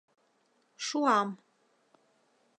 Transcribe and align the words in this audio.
Шуам. 0.85 1.29